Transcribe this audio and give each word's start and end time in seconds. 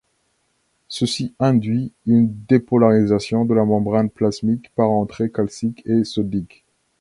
Ceci 0.87 1.31
induit 1.39 1.91
une 2.07 2.33
dépolarisation 2.49 3.45
de 3.45 3.53
la 3.53 3.65
membrane 3.65 4.09
plasmique 4.09 4.71
par 4.73 4.89
entrée 4.89 5.29
calcique 5.31 5.83
et 5.85 6.03
sodique. 6.05 6.65